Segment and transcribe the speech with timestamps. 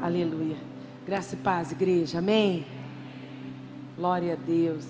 [0.00, 0.56] Aleluia.
[1.04, 2.18] Graça e paz, igreja.
[2.18, 2.64] Amém.
[3.96, 4.86] Glória a Deus.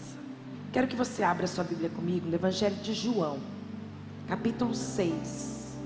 [0.71, 3.39] Quero que você abra sua Bíblia comigo no Evangelho de João,
[4.27, 5.79] capítulo 6.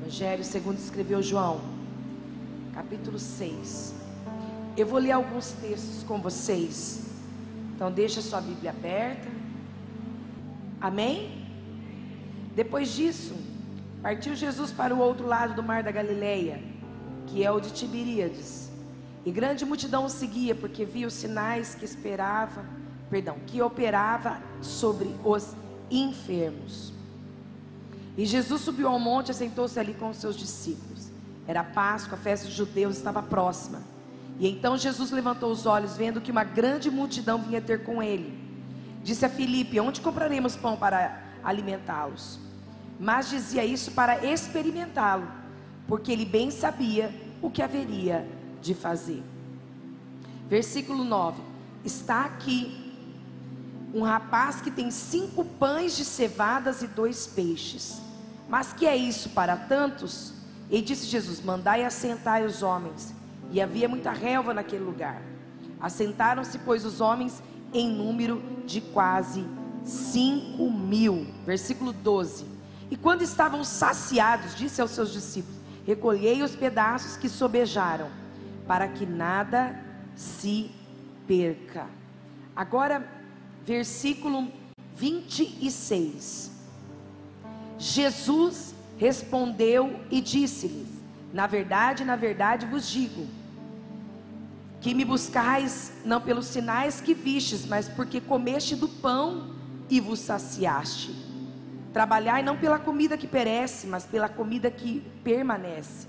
[0.00, 1.60] Evangelho segundo escreveu João,
[2.74, 3.94] capítulo 6.
[4.76, 7.06] Eu vou ler alguns textos com vocês.
[7.76, 9.28] Então deixa sua Bíblia aberta.
[10.80, 11.46] Amém?
[12.56, 13.36] Depois disso,
[14.02, 16.62] partiu Jesus para o outro lado do mar da Galileia,
[17.28, 18.70] que é o de Tiberíades.
[19.24, 22.64] E grande multidão o seguia, porque via os sinais que esperava,
[23.08, 25.54] perdão, que operava sobre os
[25.90, 26.92] enfermos.
[28.18, 31.10] E Jesus subiu ao monte e sentou-se ali com os seus discípulos.
[31.46, 33.82] Era Páscoa, a festa dos judeus estava próxima.
[34.38, 38.36] E então Jesus levantou os olhos, vendo que uma grande multidão vinha ter com ele.
[39.04, 42.40] Disse a Filipe: Onde compraremos pão para alimentá-los?
[43.02, 45.26] Mas dizia isso para experimentá-lo,
[45.88, 48.24] porque ele bem sabia o que haveria
[48.60, 49.24] de fazer.
[50.48, 51.42] Versículo 9:
[51.84, 52.80] Está aqui
[53.92, 58.00] um rapaz que tem cinco pães de cevadas e dois peixes.
[58.48, 60.32] Mas que é isso para tantos?
[60.70, 63.12] E disse Jesus: Mandai assentai os homens.
[63.50, 65.20] E havia muita relva naquele lugar.
[65.80, 67.42] Assentaram-se, pois, os homens
[67.74, 69.44] em número de quase
[69.84, 71.26] cinco mil.
[71.44, 72.61] Versículo 12.
[72.92, 78.10] E quando estavam saciados, disse aos seus discípulos: Recolhei os pedaços que sobejaram
[78.66, 79.82] para que nada
[80.14, 80.70] se
[81.26, 81.86] perca.
[82.54, 83.02] Agora,
[83.64, 84.52] versículo
[84.94, 86.50] 26.
[87.78, 90.90] Jesus respondeu e disse-lhes:
[91.32, 93.26] Na verdade, na verdade vos digo,
[94.82, 99.50] que me buscais não pelos sinais que vistes, mas porque comeste do pão
[99.88, 101.31] e vos saciaste.
[101.92, 106.06] Trabalhai não pela comida que perece, mas pela comida que permanece,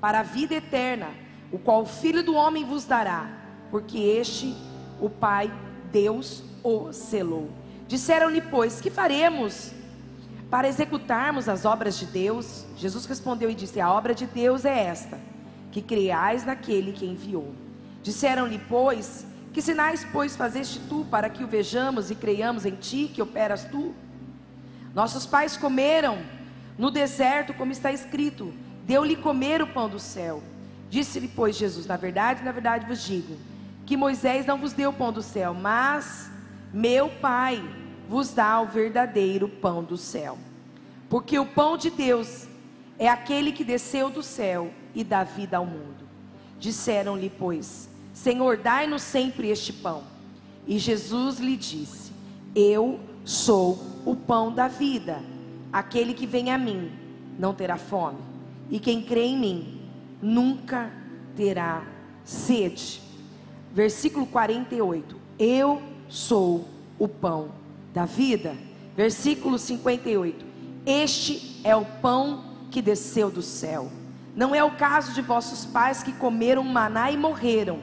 [0.00, 1.08] para a vida eterna
[1.52, 3.28] o qual o Filho do Homem vos dará,
[3.70, 4.54] porque este,
[5.00, 5.52] o Pai,
[5.92, 7.50] Deus, o selou.
[7.86, 9.72] Disseram-lhe, pois, que faremos
[10.50, 12.64] para executarmos as obras de Deus?
[12.76, 15.18] Jesus respondeu e disse: A obra de Deus é esta,
[15.70, 17.54] que creais naquele que enviou.
[18.02, 23.10] Disseram-lhe, pois, que sinais, pois, fazeste tu para que o vejamos e creiamos em ti,
[23.12, 23.94] que operas tu?
[24.96, 26.20] Nossos pais comeram
[26.78, 28.50] no deserto, como está escrito:
[28.86, 30.42] Deu-lhe comer o pão do céu.
[30.88, 33.36] Disse-lhe, pois, Jesus: Na verdade, na verdade vos digo,
[33.84, 36.30] que Moisés não vos deu o pão do céu, mas
[36.72, 37.62] meu Pai
[38.08, 40.38] vos dá o verdadeiro pão do céu.
[41.10, 42.48] Porque o pão de Deus
[42.98, 46.08] é aquele que desceu do céu e dá vida ao mundo.
[46.58, 50.04] Disseram-lhe, pois, Senhor, dai-nos sempre este pão.
[50.66, 52.12] E Jesus lhe disse:
[52.54, 55.22] Eu sou o pão da vida.
[55.72, 56.90] Aquele que vem a mim
[57.38, 58.18] não terá fome,
[58.70, 59.80] e quem crê em mim
[60.22, 60.90] nunca
[61.34, 61.82] terá
[62.24, 63.02] sede.
[63.72, 65.16] Versículo 48.
[65.38, 66.66] Eu sou
[66.98, 67.48] o pão
[67.92, 68.56] da vida.
[68.96, 70.44] Versículo 58.
[70.86, 73.90] Este é o pão que desceu do céu.
[74.34, 77.78] Não é o caso de vossos pais que comeram maná e morreram.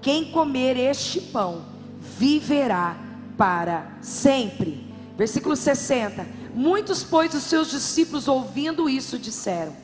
[0.00, 1.64] Quem comer este pão
[2.00, 2.96] viverá
[3.36, 4.85] para sempre.
[5.16, 6.26] Versículo 60.
[6.54, 9.74] Muitos, pois, os seus discípulos, ouvindo isso, disseram: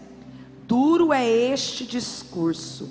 [0.67, 2.91] Duro é este discurso.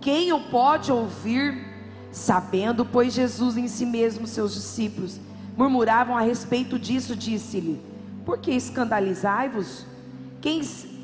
[0.00, 1.72] Quem o pode ouvir?
[2.10, 5.18] Sabendo, pois Jesus em si mesmo, seus discípulos,
[5.56, 7.80] murmuravam a respeito disso, disse-lhe:
[8.24, 9.84] Por que escandalizai-vos?
[10.40, 10.60] Quem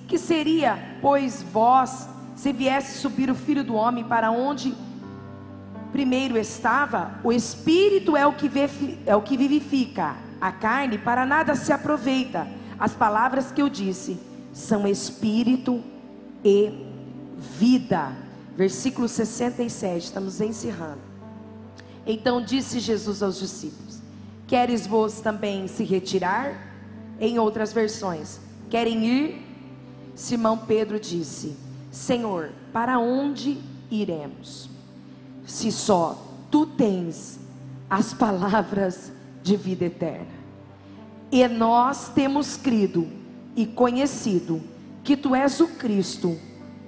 [0.06, 4.74] que seria, pois, vós, se viesse subir o filho do homem para onde
[5.90, 7.18] primeiro estava?
[7.24, 8.50] O espírito é o que,
[9.06, 12.48] é o que vivifica, a carne para nada se aproveita.
[12.78, 14.18] As palavras que eu disse
[14.52, 15.82] são espírito
[16.44, 16.86] e
[17.36, 18.12] vida.
[18.56, 21.00] Versículo 67, estamos encerrando.
[22.06, 24.00] Então disse Jesus aos discípulos:
[24.46, 26.68] Queres vos também se retirar?
[27.20, 28.40] Em outras versões,
[28.70, 29.46] querem ir?
[30.14, 31.56] Simão Pedro disse:
[31.90, 33.58] Senhor, para onde
[33.90, 34.70] iremos?
[35.46, 37.38] Se só tu tens
[37.88, 40.40] as palavras de vida eterna.
[41.30, 43.08] E nós temos crido
[43.54, 44.62] e conhecido
[45.04, 46.38] que tu és o Cristo,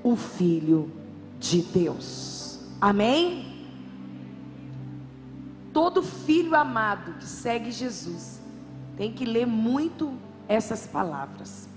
[0.03, 0.91] o Filho
[1.39, 2.61] de Deus.
[2.81, 3.53] Amém?
[5.73, 8.41] Todo filho amado que segue Jesus
[8.97, 10.13] tem que ler muito
[10.49, 11.69] essas palavras.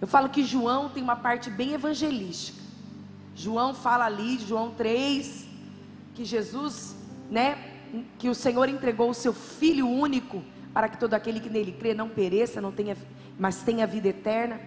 [0.00, 2.60] Eu falo que João tem uma parte bem evangelística.
[3.34, 5.46] João fala ali, João 3,
[6.14, 6.96] que Jesus,
[7.30, 7.71] né,
[8.18, 10.42] que o Senhor entregou o seu filho único
[10.72, 12.96] para que todo aquele que nele crê não pereça, não tenha,
[13.38, 14.58] mas tenha vida eterna.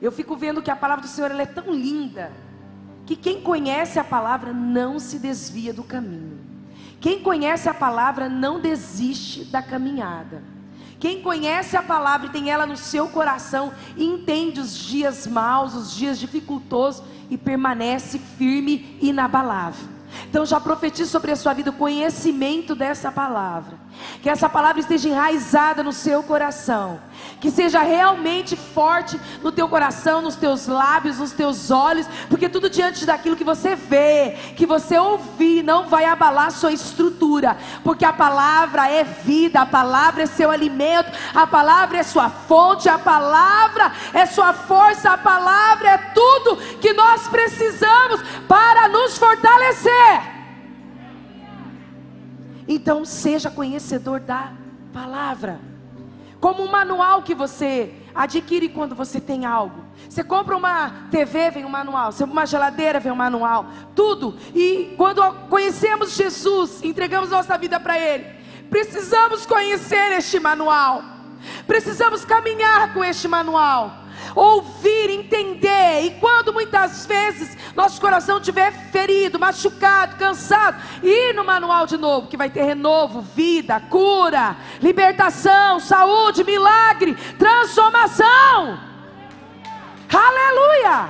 [0.00, 2.32] Eu fico vendo que a palavra do Senhor é tão linda
[3.06, 6.38] que quem conhece a palavra não se desvia do caminho.
[7.00, 10.42] Quem conhece a palavra não desiste da caminhada.
[10.98, 15.94] Quem conhece a palavra e tem ela no seu coração, entende os dias maus, os
[15.94, 19.97] dias dificultosos e permanece firme e inabalável.
[20.28, 23.78] Então já profetizo sobre a sua vida o conhecimento dessa palavra.
[24.22, 27.00] Que essa palavra esteja enraizada no seu coração.
[27.40, 32.06] Que seja realmente forte no teu coração, nos teus lábios, nos teus olhos.
[32.28, 37.56] Porque tudo diante daquilo que você vê, que você ouvir, não vai abalar sua estrutura.
[37.84, 42.88] Porque a palavra é vida, a palavra é seu alimento, a palavra é sua fonte,
[42.88, 50.37] a palavra é sua força, a palavra é tudo que nós precisamos para nos fortalecer.
[52.68, 54.52] Então seja conhecedor da
[54.92, 55.58] palavra.
[56.38, 59.82] Como um manual que você adquire quando você tem algo.
[60.08, 62.12] Você compra uma TV, vem um manual.
[62.12, 63.66] Você compra uma geladeira, vem um manual.
[63.94, 64.36] Tudo.
[64.54, 68.24] E quando conhecemos Jesus, entregamos nossa vida para Ele,
[68.70, 71.02] precisamos conhecer este manual.
[71.66, 76.02] Precisamos caminhar com este manual ouvir, entender.
[76.04, 82.28] E quando muitas vezes nosso coração estiver ferido, machucado, cansado, ir no manual de novo,
[82.28, 88.78] que vai ter renovo, vida, cura, libertação, saúde, milagre, transformação.
[90.12, 91.08] Aleluia!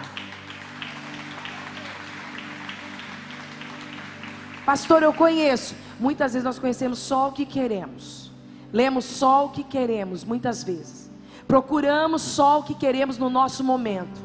[4.66, 5.74] Pastor, eu conheço.
[5.98, 8.30] Muitas vezes nós conhecemos só o que queremos.
[8.70, 11.07] Lemos só o que queremos, muitas vezes.
[11.48, 14.20] Procuramos só o que queremos no nosso momento.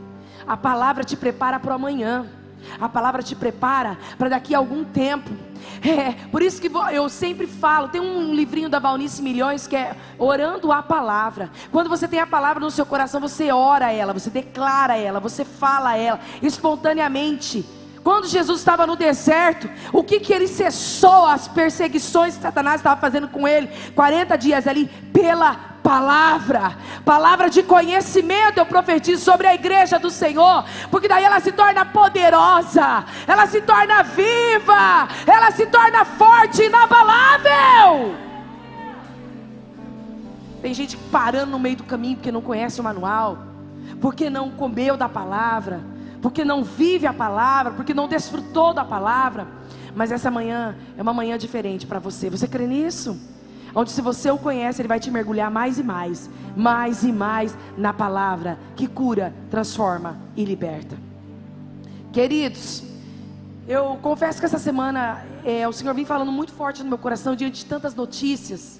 [0.46, 2.28] A palavra te prepara para o amanhã.
[2.80, 5.32] A palavra te prepara para daqui a algum tempo.
[5.82, 9.96] É, por isso que eu sempre falo, tem um livrinho da Valnice Milhões que é
[10.18, 11.50] Orando a Palavra.
[11.72, 15.44] Quando você tem a palavra no seu coração, você ora ela, você declara ela, você
[15.44, 17.66] fala ela espontaneamente.
[18.04, 23.00] Quando Jesus estava no deserto, o que, que ele cessou as perseguições que Satanás estava
[23.00, 23.70] fazendo com ele?
[23.94, 30.64] 40 dias ali, pela palavra, palavra de conhecimento, eu profetizo sobre a igreja do Senhor,
[30.90, 38.16] porque daí ela se torna poderosa, ela se torna viva, ela se torna forte, inabalável.
[40.62, 43.38] Tem gente parando no meio do caminho porque não conhece o manual,
[44.00, 45.82] porque não comeu da palavra,
[46.22, 49.46] porque não vive a palavra, porque não desfrutou da palavra.
[49.94, 52.30] Mas essa manhã é uma manhã diferente para você.
[52.30, 53.33] Você crê nisso?
[53.76, 57.58] Onde se você o conhece, ele vai te mergulhar mais e mais, mais e mais
[57.78, 60.98] na palavra que cura, transforma e liberta.
[62.12, 62.84] Queridos,
[63.68, 67.36] eu confesso que essa semana é, o Senhor vem falando muito forte no meu coração
[67.36, 68.80] diante de tantas notícias.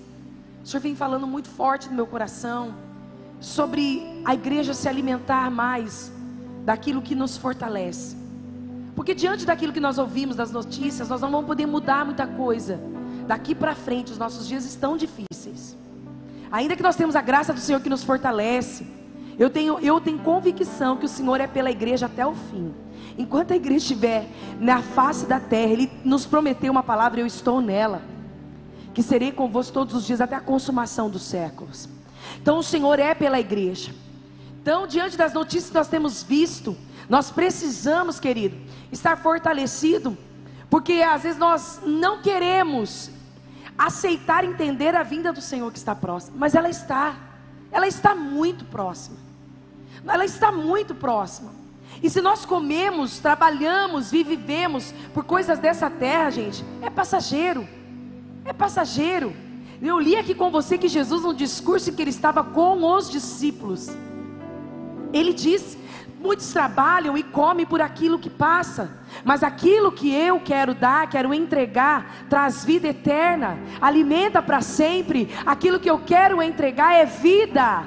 [0.64, 2.76] O Senhor vem falando muito forte no meu coração
[3.40, 6.12] sobre a igreja se alimentar mais
[6.64, 8.16] daquilo que nos fortalece.
[8.96, 12.80] Porque diante daquilo que nós ouvimos das notícias, nós não vamos poder mudar muita coisa
[13.28, 15.78] daqui para frente os nossos dias estão difíceis.
[16.52, 18.86] Ainda que nós temos a graça do Senhor que nos fortalece,
[19.40, 22.74] eu tenho, eu tenho convicção que o Senhor é pela igreja até o fim.
[23.18, 24.28] Enquanto a igreja estiver
[24.60, 28.02] na face da terra, Ele nos prometeu uma palavra, eu estou nela,
[28.94, 31.90] que serei convosco todos os dias até a consumação dos séculos.
[32.42, 33.92] Então o Senhor é pela igreja.
[34.62, 36.78] Então, diante das notícias que nós temos visto,
[37.10, 38.56] nós precisamos, querido,
[38.92, 40.18] estar fortalecido
[40.74, 43.12] porque às vezes nós não queremos
[43.78, 47.16] aceitar entender a vinda do Senhor que está próxima, mas ela está.
[47.72, 49.18] Ela está muito próxima.
[50.04, 51.52] Ela está muito próxima.
[52.02, 57.70] E se nós comemos, trabalhamos, vivemos por coisas dessa terra, gente, é passageiro.
[58.44, 59.32] É passageiro.
[59.80, 63.90] Eu li aqui com você que Jesus, no discurso que ele estava com os discípulos,
[65.14, 65.78] ele disse
[66.24, 68.90] Muitos trabalham e comem por aquilo que passa,
[69.26, 75.30] mas aquilo que eu quero dar, quero entregar, traz vida eterna, alimenta para sempre.
[75.46, 77.84] Aquilo que eu quero entregar é vida.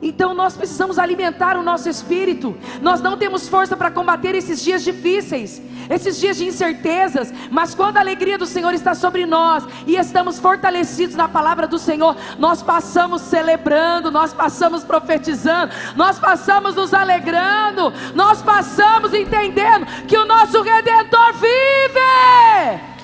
[0.00, 2.56] Então nós precisamos alimentar o nosso espírito.
[2.82, 7.96] Nós não temos força para combater esses dias difíceis, esses dias de incertezas, mas quando
[7.96, 12.62] a alegria do Senhor está sobre nós e estamos fortalecidos na palavra do Senhor, nós
[12.62, 20.60] passamos celebrando, nós passamos profetizando, nós passamos nos alegrando, nós passamos entendendo que o nosso
[20.60, 22.95] redentor vive.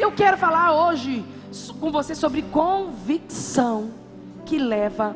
[0.00, 1.24] Eu quero falar hoje
[1.78, 3.90] com você sobre convicção
[4.46, 5.14] que leva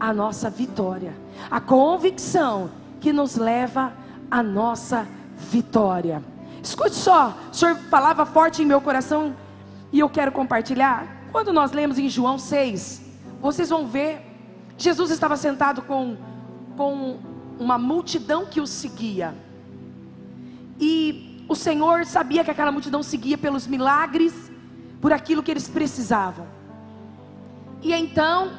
[0.00, 1.14] à nossa vitória.
[1.50, 3.92] A convicção que nos leva
[4.30, 6.22] à nossa vitória.
[6.62, 9.36] Escute só, o Senhor falava forte em meu coração
[9.92, 13.02] e eu quero compartilhar quando nós lemos em João 6,
[13.40, 14.20] vocês vão ver,
[14.76, 16.16] Jesus estava sentado com,
[16.76, 17.18] com
[17.58, 19.34] uma multidão que o seguia.
[20.78, 24.50] E o Senhor sabia que aquela multidão seguia pelos milagres,
[25.00, 26.46] por aquilo que eles precisavam.
[27.82, 28.52] E então,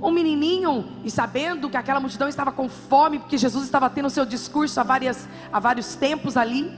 [0.00, 4.10] o menininho, e sabendo que aquela multidão estava com fome, porque Jesus estava tendo o
[4.10, 6.72] seu discurso há, várias, há vários tempos ali,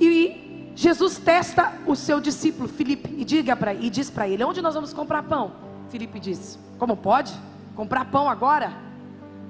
[0.00, 4.74] e Jesus testa o seu discípulo Filipe e, diga e diz para ele: Onde nós
[4.74, 5.52] vamos comprar pão?
[5.88, 7.32] Filipe disse: Como pode?
[7.76, 8.72] Comprar pão agora?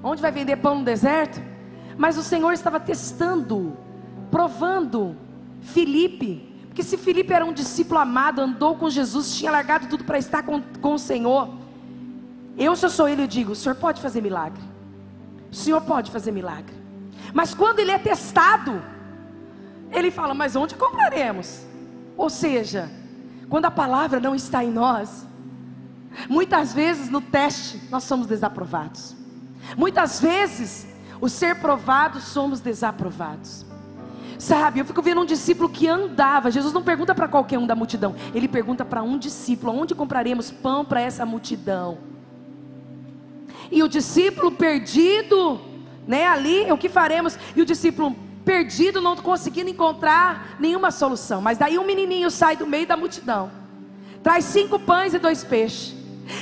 [0.03, 1.41] Onde vai vender pão no deserto?
[1.97, 3.75] Mas o Senhor estava testando,
[4.29, 5.15] provando
[5.65, 10.17] Filipe, porque se Filipe era um discípulo amado, andou com Jesus, tinha largado tudo para
[10.17, 11.49] estar com, com o Senhor.
[12.57, 14.61] Eu, se eu sou ele, eu digo: o Senhor pode fazer milagre.
[15.51, 16.75] O Senhor pode fazer milagre.
[17.33, 18.81] Mas quando ele é testado,
[19.91, 21.65] ele fala: Mas onde compraremos?
[22.17, 22.89] Ou seja,
[23.49, 25.25] quando a palavra não está em nós,
[26.29, 29.15] muitas vezes no teste nós somos desaprovados.
[29.77, 30.87] Muitas vezes,
[31.19, 33.64] o ser provado somos desaprovados.
[34.37, 36.51] Sabe, eu fico vendo um discípulo que andava.
[36.51, 40.51] Jesus não pergunta para qualquer um da multidão, ele pergunta para um discípulo: onde compraremos
[40.51, 41.97] pão para essa multidão?
[43.71, 45.59] E o discípulo perdido,
[46.07, 47.37] né, ali, o que faremos?
[47.55, 51.41] E o discípulo perdido, não conseguindo encontrar nenhuma solução.
[51.41, 53.49] Mas daí um menininho sai do meio da multidão,
[54.21, 55.95] traz cinco pães e dois peixes,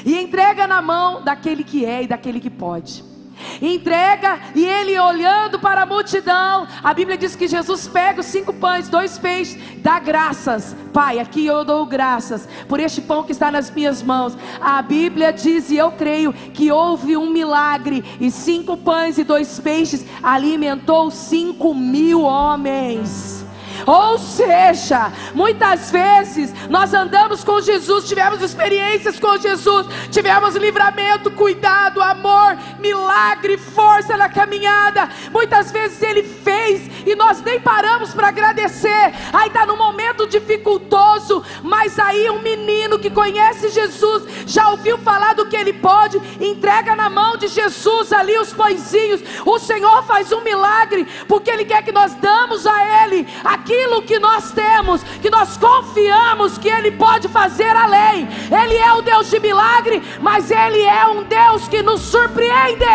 [0.05, 3.12] e entrega na mão daquele que é e daquele que pode
[3.61, 8.53] entrega e ele olhando para a multidão, a Bíblia diz que Jesus pega os cinco
[8.53, 13.51] pães, dois peixes, dá graças, Pai, aqui eu dou graças por este pão que está
[13.51, 14.37] nas minhas mãos.
[14.61, 19.59] A Bíblia diz e eu creio que houve um milagre e cinco pães e dois
[19.59, 23.42] peixes alimentou cinco mil homens.
[23.85, 32.01] Ou seja, muitas vezes nós andamos com Jesus, tivemos experiências com Jesus, tivemos livramento, cuidado,
[32.01, 35.09] amor, milagre, força na caminhada.
[35.31, 39.13] Muitas vezes Ele fez e nós nem paramos para agradecer.
[39.33, 45.33] Aí está no momento dificultoso, mas aí um menino que conhece Jesus, já ouviu falar
[45.33, 49.21] do que Ele pode, entrega na mão de Jesus ali os pãezinhos.
[49.45, 54.03] O Senhor faz um milagre, porque Ele quer que nós damos a Ele aqui aquilo
[54.03, 58.27] que nós temos, que nós confiamos que Ele pode fazer além.
[58.51, 62.85] Ele é o Deus de milagre, mas Ele é um Deus que nos surpreende.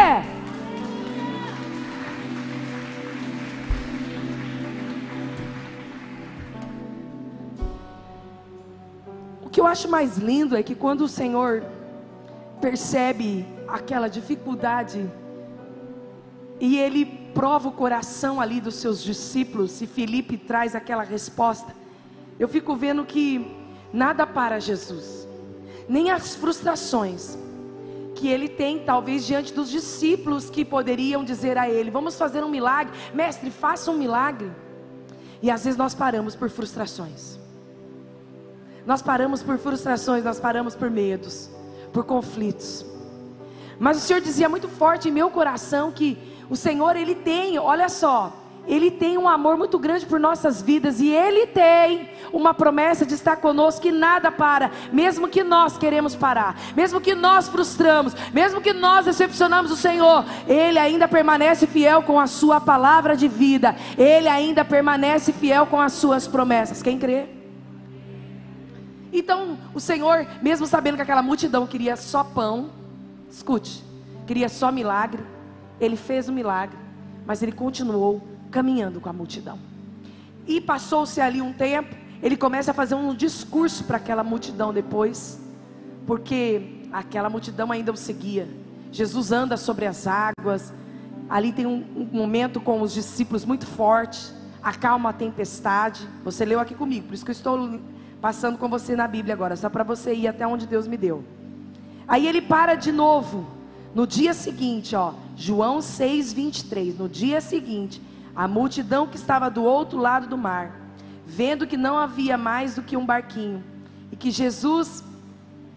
[9.42, 11.64] O que eu acho mais lindo é que quando o Senhor
[12.60, 15.08] percebe aquela dificuldade
[16.60, 17.04] e Ele
[17.38, 21.72] prova o coração ali dos seus discípulos, e Felipe traz aquela resposta,
[22.36, 23.56] eu fico vendo que
[23.92, 25.24] nada para Jesus,
[25.88, 27.38] nem as frustrações
[28.16, 32.48] que ele tem, talvez diante dos discípulos que poderiam dizer a ele: Vamos fazer um
[32.48, 34.50] milagre, mestre, faça um milagre.
[35.40, 37.38] E às vezes nós paramos por frustrações,
[38.84, 41.48] nós paramos por frustrações, nós paramos por medos,
[41.92, 42.84] por conflitos.
[43.78, 47.88] Mas o Senhor dizia muito forte em meu coração que o Senhor, Ele tem, olha
[47.88, 48.32] só,
[48.66, 53.14] Ele tem um amor muito grande por nossas vidas e Ele tem uma promessa de
[53.14, 58.62] estar conosco que nada para, mesmo que nós queremos parar, mesmo que nós frustramos, mesmo
[58.62, 63.76] que nós decepcionamos o Senhor, Ele ainda permanece fiel com a Sua palavra de vida,
[63.96, 66.82] Ele ainda permanece fiel com as Suas promessas.
[66.82, 67.26] Quem crê?
[69.12, 72.70] Então, o Senhor, mesmo sabendo que aquela multidão queria só pão,
[73.30, 73.84] escute,
[74.26, 75.22] queria só milagre
[75.80, 76.78] ele fez o milagre,
[77.26, 79.58] mas ele continuou caminhando com a multidão.
[80.46, 85.40] E passou-se ali um tempo, ele começa a fazer um discurso para aquela multidão depois,
[86.06, 88.48] porque aquela multidão ainda o seguia.
[88.90, 90.72] Jesus anda sobre as águas,
[91.28, 94.32] ali tem um, um momento com os discípulos muito forte,
[94.62, 96.08] acalma a tempestade.
[96.24, 97.78] Você leu aqui comigo, por isso que eu estou
[98.20, 101.22] passando com você na Bíblia agora, só para você ir até onde Deus me deu.
[102.06, 103.46] Aí ele para de novo
[103.94, 106.98] no dia seguinte, ó, João 6, 23.
[106.98, 108.02] No dia seguinte,
[108.34, 110.90] a multidão que estava do outro lado do mar,
[111.24, 113.62] vendo que não havia mais do que um barquinho,
[114.10, 115.04] e que Jesus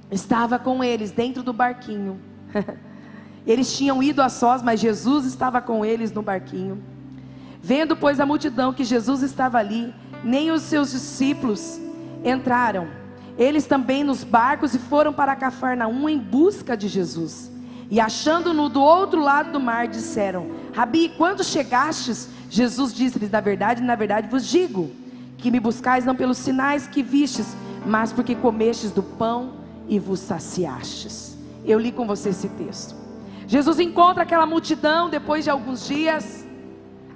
[0.10, 2.20] estava com eles dentro do barquinho.
[3.46, 6.84] eles tinham ido a sós, mas Jesus estava com eles no barquinho.
[7.62, 11.80] Vendo, pois, a multidão que Jesus estava ali, nem os seus discípulos
[12.25, 12.88] entraram.
[13.38, 17.51] Eles também nos barcos e foram para Cafarnaum em busca de Jesus.
[17.92, 22.30] E achando-no do outro lado do mar, disseram: Rabi, quando chegastes?
[22.50, 24.90] Jesus disse-lhes: Na verdade, na verdade vos digo,
[25.38, 27.54] que me buscais não pelos sinais que vistes,
[27.86, 29.56] mas porque comestes do pão
[29.90, 31.38] e vos saciastes.
[31.66, 32.96] Eu li com você esse texto.
[33.46, 36.48] Jesus encontra aquela multidão depois de alguns dias,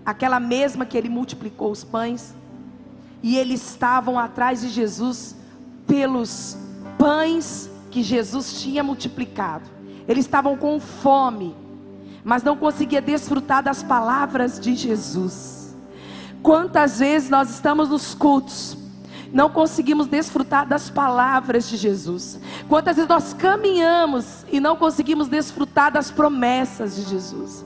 [0.05, 2.35] aquela mesma que ele multiplicou os pães,
[3.23, 5.37] e eles estavam atrás de Jesus
[5.87, 6.57] pelos
[6.97, 9.74] pães que Jesus tinha multiplicado.
[10.07, 11.55] Eles estavam com fome,
[12.23, 15.75] mas não conseguia desfrutar das palavras de Jesus.
[16.41, 18.77] Quantas vezes nós estamos nos cultos,
[19.33, 22.39] não conseguimos desfrutar das palavras de Jesus.
[22.69, 27.65] Quantas vezes nós caminhamos e não conseguimos desfrutar das promessas de Jesus.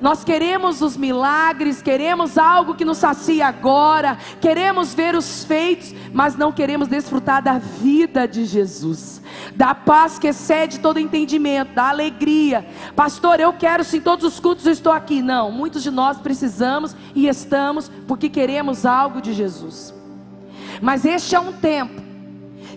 [0.00, 6.36] Nós queremos os milagres, queremos algo que nos sacia agora, queremos ver os feitos, mas
[6.36, 9.19] não queremos desfrutar da vida de Jesus,
[9.56, 12.66] da paz que excede todo entendimento, da alegria.
[12.94, 15.22] Pastor, eu quero se em todos os cultos eu estou aqui.
[15.22, 19.94] Não, muitos de nós precisamos e estamos porque queremos algo de Jesus.
[20.80, 22.00] Mas este é um tempo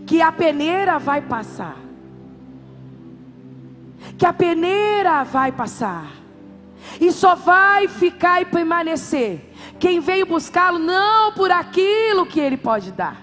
[0.06, 1.78] que a peneira vai passar.
[4.18, 6.08] Que a peneira vai passar.
[7.00, 12.92] E só vai ficar e permanecer quem veio buscá-lo não por aquilo que ele pode
[12.92, 13.22] dar,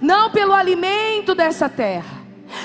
[0.00, 2.15] não pelo alimento dessa terra,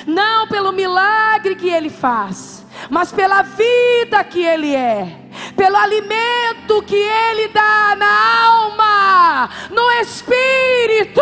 [0.06, 5.22] não pelo milagre que ele faz, mas pela vida que ele é
[5.56, 11.22] pelo alimento que Ele dá na alma, no espírito.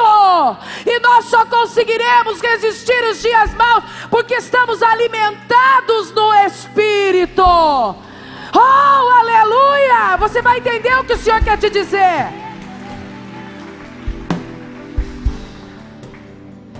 [0.85, 7.43] E nós só conseguiremos resistir os dias maus porque estamos alimentados no espírito.
[7.43, 10.17] Oh, aleluia!
[10.17, 12.48] Você vai entender o que o Senhor quer te dizer.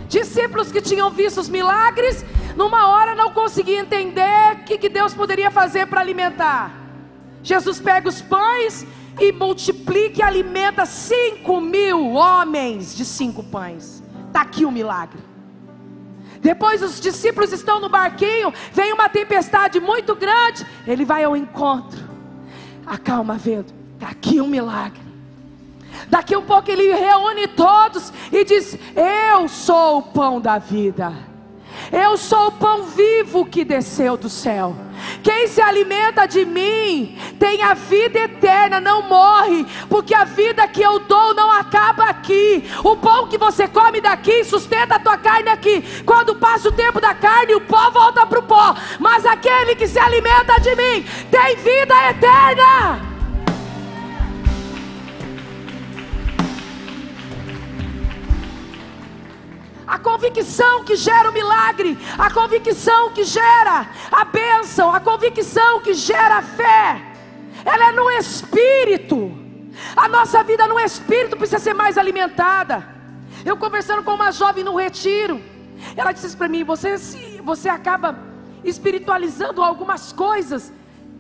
[0.10, 2.26] Discípulos que tinham visto os milagres,
[2.56, 6.74] numa hora não conseguiam entender o que, que Deus poderia fazer para alimentar.
[7.44, 8.86] Jesus pega os pães
[9.20, 14.04] e multiplica e alimenta cinco mil homens de cinco pães.
[14.28, 15.20] Está aqui o milagre.
[16.42, 22.00] Depois os discípulos estão no barquinho, vem uma tempestade muito grande, ele vai ao encontro.
[22.84, 25.09] Acalma vento, está aqui um milagre.
[26.08, 31.30] Daqui um pouco ele reúne todos e diz: Eu sou o pão da vida.
[31.92, 34.76] Eu sou o pão vivo que desceu do céu.
[35.24, 40.82] Quem se alimenta de mim tem a vida eterna, não morre, porque a vida que
[40.82, 42.70] eu dou não acaba aqui.
[42.84, 46.04] O pão que você come daqui sustenta a tua carne aqui.
[46.06, 48.76] Quando passa o tempo da carne, o pó volta para o pó.
[49.00, 53.09] Mas aquele que se alimenta de mim tem vida eterna.
[59.90, 65.96] A convicção que gera o milagre, a convicção que gera a bênção, a convicção que
[65.96, 67.02] gera a fé,
[67.66, 69.36] ela é no espírito.
[69.96, 72.88] A nossa vida no espírito precisa ser mais alimentada.
[73.44, 75.42] Eu conversando com uma jovem no retiro,
[75.98, 76.96] ela disse para mim: você,
[77.44, 78.16] você acaba
[78.64, 80.72] espiritualizando algumas coisas.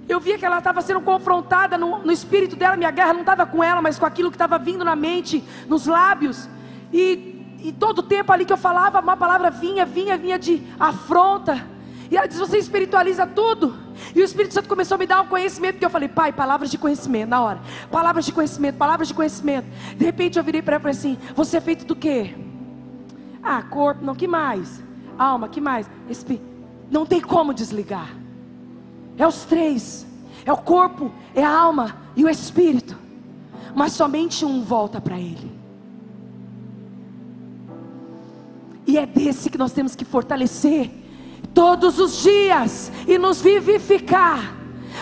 [0.07, 3.45] Eu via que ela estava sendo confrontada no, no espírito dela, minha guerra não estava
[3.47, 6.47] com ela, mas com aquilo que estava vindo na mente, nos lábios.
[6.91, 7.28] E
[7.63, 11.65] e todo tempo ali que eu falava, uma palavra vinha, vinha, vinha de afronta.
[12.09, 13.75] E ela diz: Você espiritualiza tudo.
[14.15, 15.77] E o Espírito Santo começou a me dar um conhecimento.
[15.77, 17.61] Que eu falei: Pai, palavras de conhecimento, na hora.
[17.91, 19.67] Palavras de conhecimento, palavras de conhecimento.
[19.95, 22.35] De repente eu virei para ela e falei assim: Você é feito do quê?
[23.43, 24.83] Ah, corpo, não, que mais?
[25.17, 25.89] Alma, que mais?
[26.09, 26.45] Espírito.
[26.89, 28.15] Não tem como desligar.
[29.17, 30.07] É os três:
[30.45, 32.97] é o corpo, é a alma e o espírito.
[33.75, 35.58] Mas somente um volta para Ele.
[38.89, 40.89] E é desse que nós temos que fortalecer
[41.53, 44.55] todos os dias e nos vivificar.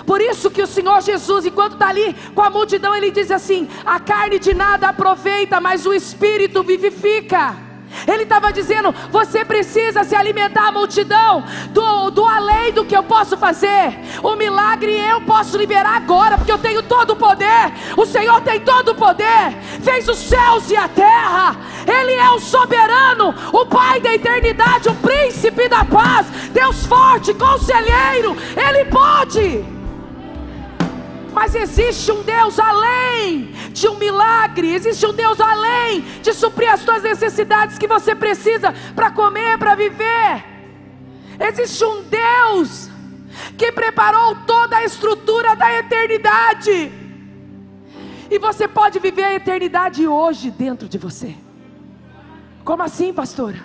[0.05, 3.65] Por isso que o Senhor Jesus, enquanto está ali com a multidão, ele diz assim:
[3.85, 7.66] a carne de nada aproveita, mas o espírito vivifica.
[8.07, 13.03] Ele estava dizendo: você precisa se alimentar a multidão do, do além do que eu
[13.03, 13.97] posso fazer.
[14.23, 17.73] O milagre eu posso liberar agora, porque eu tenho todo o poder.
[17.95, 21.55] O Senhor tem todo o poder, fez os céus e a terra.
[21.85, 28.35] Ele é o soberano, o Pai da eternidade, o príncipe da paz, Deus forte, conselheiro.
[28.55, 29.76] Ele pode.
[31.37, 36.79] Mas existe um Deus além de um milagre, existe um Deus além de suprir as
[36.79, 40.43] suas necessidades que você precisa para comer, para viver.
[41.39, 42.89] Existe um Deus
[43.55, 46.91] que preparou toda a estrutura da eternidade.
[48.31, 51.35] E você pode viver a eternidade hoje dentro de você.
[52.65, 53.63] Como assim, pastora?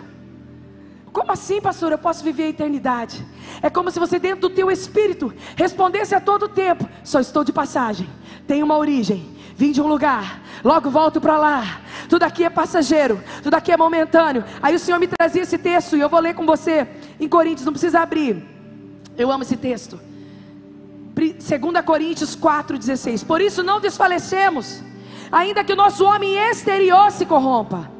[1.12, 1.92] Como assim, pastor?
[1.92, 3.24] Eu posso viver a eternidade?
[3.60, 7.52] É como se você, dentro do teu espírito, respondesse a todo tempo: só estou de
[7.52, 8.08] passagem,
[8.46, 11.80] tenho uma origem, vim de um lugar, logo volto para lá.
[12.08, 14.42] Tudo aqui é passageiro, tudo aqui é momentâneo.
[14.62, 16.88] Aí o Senhor me trazia esse texto e eu vou ler com você
[17.20, 18.42] em Coríntios, não precisa abrir.
[19.16, 20.00] Eu amo esse texto.
[21.14, 23.26] 2 Coríntios 4,16.
[23.26, 24.82] Por isso não desfalecemos,
[25.30, 27.90] ainda que o nosso homem exterior se corrompa.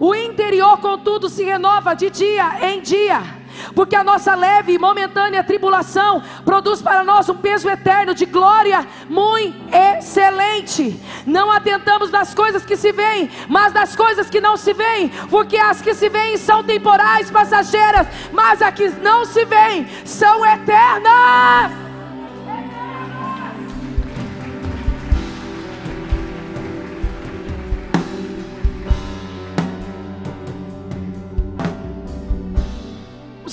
[0.00, 3.40] O interior, contudo, se renova de dia em dia
[3.74, 8.86] porque a nossa leve e momentânea tribulação produz para nós um peso eterno de glória
[9.08, 11.00] muito excelente.
[11.26, 15.56] Não atentamos nas coisas que se veem, mas nas coisas que não se veem, porque
[15.56, 21.89] as que se veem são temporais, passageiras, mas as que não se veem são eternas.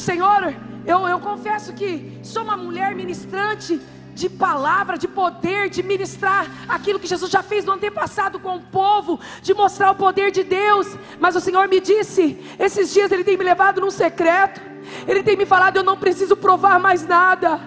[0.07, 3.77] Senhor, eu, eu confesso que sou uma mulher ministrante
[4.13, 8.61] de palavra, de poder, de ministrar aquilo que Jesus já fez no antepassado com o
[8.61, 10.87] povo, de mostrar o poder de Deus.
[11.19, 14.61] Mas o Senhor me disse, esses dias Ele tem me levado num secreto,
[15.05, 17.59] Ele tem me falado: eu não preciso provar mais nada.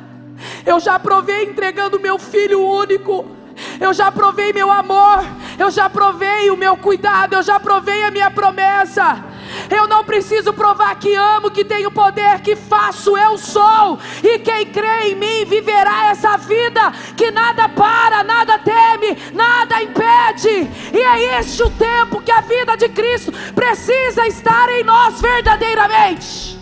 [0.64, 3.36] Eu já provei entregando meu filho único.
[3.78, 5.18] Eu já provei meu amor,
[5.58, 9.29] eu já provei o meu cuidado, eu já provei a minha promessa.
[9.70, 13.98] Eu não preciso provar que amo, que tenho poder, que faço, eu sou.
[14.22, 20.68] E quem crê em mim viverá essa vida que nada para, nada teme, nada impede.
[20.92, 26.58] E é este o tempo que a vida de Cristo precisa estar em nós verdadeiramente.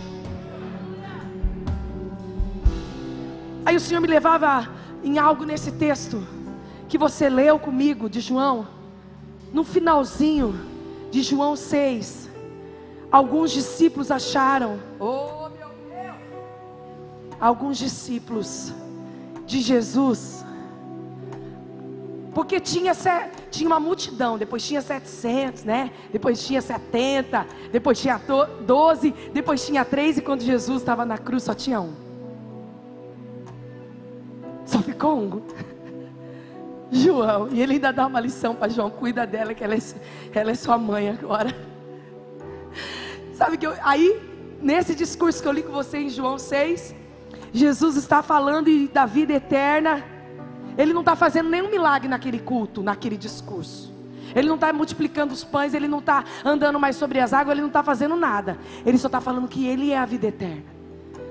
[3.64, 4.68] Aí o Senhor me levava
[5.04, 6.26] em algo nesse texto
[6.88, 8.66] que você leu comigo de João,
[9.52, 10.58] no finalzinho
[11.10, 12.27] de João 6
[13.10, 16.16] Alguns discípulos acharam, oh meu Deus,
[17.40, 18.72] alguns discípulos
[19.46, 20.44] de Jesus,
[22.34, 22.92] porque tinha,
[23.50, 25.90] tinha uma multidão, depois tinha 700, né?
[26.12, 28.20] Depois tinha 70, depois tinha
[28.64, 31.92] 12, depois tinha 3 e quando Jesus estava na cruz só tinha um.
[34.66, 35.42] Só ficou um.
[36.92, 39.78] João, e ele ainda dá uma lição para João, cuida dela que ela é,
[40.32, 41.54] ela é sua mãe agora.
[43.38, 44.20] Sabe que eu, aí,
[44.60, 46.92] nesse discurso que eu li com você em João 6,
[47.52, 50.04] Jesus está falando da vida eterna.
[50.76, 53.94] Ele não está fazendo nenhum milagre naquele culto, naquele discurso.
[54.34, 57.60] Ele não está multiplicando os pães, ele não está andando mais sobre as águas, ele
[57.60, 58.58] não está fazendo nada.
[58.84, 60.64] Ele só está falando que ele é a vida eterna.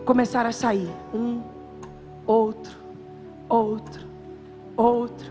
[0.05, 1.41] Começaram a sair um,
[2.25, 2.73] outro,
[3.49, 4.07] outro,
[4.77, 5.29] outro.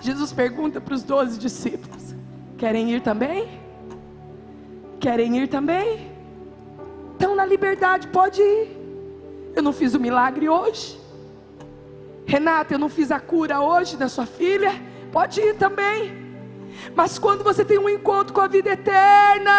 [0.00, 2.14] Jesus pergunta para os doze discípulos:
[2.56, 3.65] Querem ir também?
[5.00, 6.10] Querem ir também?
[7.12, 8.76] Estão na liberdade, pode ir.
[9.54, 11.00] Eu não fiz o milagre hoje.
[12.26, 14.72] Renata, eu não fiz a cura hoje da sua filha.
[15.12, 16.26] Pode ir também.
[16.94, 19.52] Mas quando você tem um encontro com a vida eterna,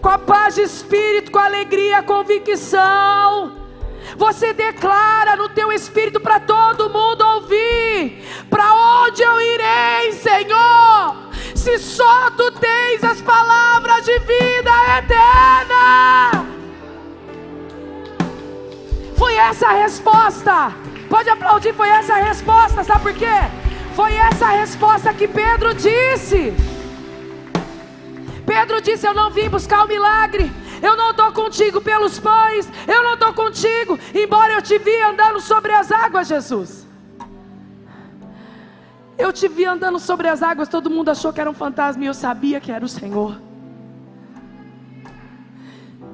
[0.00, 3.56] com a paz de espírito, com a alegria, a convicção,
[4.16, 8.72] você declara no teu espírito para todo mundo ouvir: para
[9.06, 11.19] onde eu irei, Senhor?
[11.60, 16.46] Se só tu tens as palavras de vida eterna.
[19.18, 20.72] Foi essa a resposta.
[21.10, 22.82] Pode aplaudir, foi essa a resposta.
[22.82, 23.36] Sabe por quê?
[23.94, 26.54] Foi essa a resposta que Pedro disse.
[28.46, 30.50] Pedro disse: Eu não vim buscar o milagre.
[30.80, 32.70] Eu não estou contigo pelos pães.
[32.88, 36.89] Eu não estou contigo, embora eu te vi andando sobre as águas, Jesus.
[39.20, 42.06] Eu te vi andando sobre as águas, todo mundo achou que era um fantasma e
[42.06, 43.38] eu sabia que era o Senhor.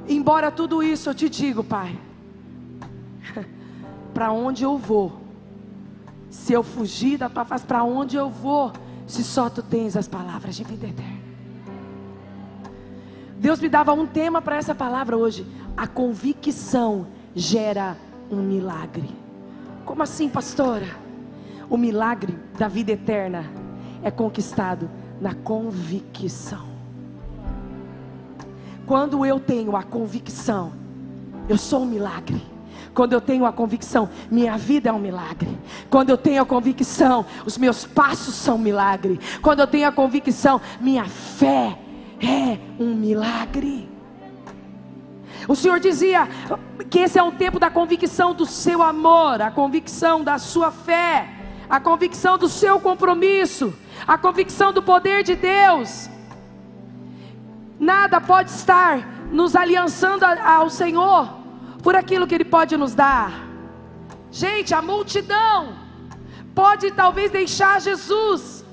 [0.09, 1.97] Embora tudo isso, eu te digo, Pai,
[4.12, 5.21] para onde eu vou?
[6.29, 8.73] Se eu fugir da tua face, para onde eu vou?
[9.07, 11.21] Se só tu tens as palavras de vida eterna.
[13.38, 15.47] Deus me dava um tema para essa palavra hoje.
[15.77, 17.97] A convicção gera
[18.29, 19.09] um milagre.
[19.85, 20.88] Como assim, pastora?
[21.71, 23.45] O milagre da vida eterna
[24.03, 24.90] é conquistado
[25.21, 26.66] na convicção.
[28.87, 30.73] Quando eu tenho a convicção,
[31.49, 32.40] eu sou um milagre.
[32.95, 35.59] Quando eu tenho a convicção, minha vida é um milagre.
[35.90, 39.21] Quando eu tenho a convicção, os meus passos são um milagre.
[39.42, 41.77] Quando eu tenho a convicção, minha fé
[42.21, 43.88] é um milagre.
[45.49, 46.29] O Senhor dizia
[46.88, 51.36] que esse é o tempo da convicção do seu amor, a convicção da sua fé
[51.68, 53.74] a convicção do seu compromisso,
[54.07, 56.09] a convicção do poder de Deus.
[57.79, 58.98] Nada pode estar
[59.31, 61.29] nos aliançando ao Senhor
[61.83, 63.33] por aquilo que Ele pode nos dar.
[64.31, 65.74] Gente, a multidão
[66.55, 68.64] pode talvez deixar Jesus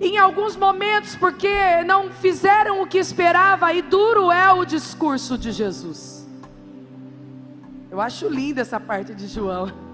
[0.00, 5.52] em alguns momentos, porque não fizeram o que esperava, e duro é o discurso de
[5.52, 6.26] Jesus.
[7.90, 9.89] Eu acho linda essa parte de João.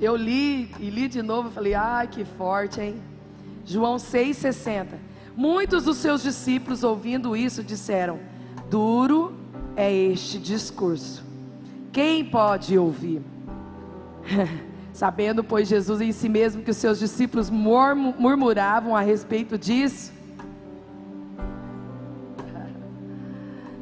[0.00, 3.02] Eu li e li de novo e falei, ai que forte, hein?
[3.64, 4.86] João 6,60.
[5.36, 8.18] Muitos dos seus discípulos, ouvindo isso, disseram:
[8.68, 9.32] Duro
[9.76, 11.24] é este discurso.
[11.90, 13.22] Quem pode ouvir?
[14.92, 20.12] Sabendo, pois, Jesus em si mesmo que os seus discípulos murmuravam a respeito disso,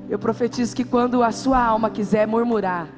[0.09, 2.88] eu profetizo que quando a sua alma quiser murmurar,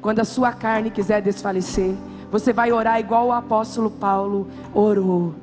[0.00, 1.94] quando a sua carne quiser desfalecer,
[2.34, 5.36] você vai orar igual o apóstolo Paulo orou.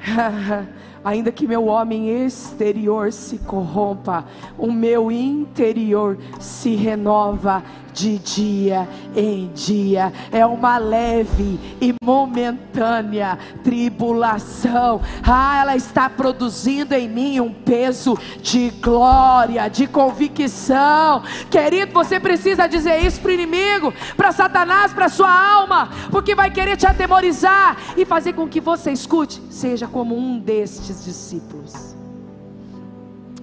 [1.04, 4.24] Ainda que meu homem exterior se corrompa,
[4.56, 7.62] o meu interior se renova
[7.94, 10.12] de dia em dia.
[10.32, 15.00] É uma leve e momentânea tribulação.
[15.22, 21.22] Ah, ela está produzindo em mim um peso de glória, de convicção.
[21.50, 26.50] Querido, você precisa dizer isso para o inimigo, para Satanás, para sua alma, porque vai
[26.50, 31.96] querer te atemorizar e fazer com que você escute, seja como um destes discípulos.